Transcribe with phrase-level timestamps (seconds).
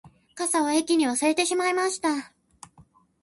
[0.33, 2.33] 傘を駅に忘れてしまいました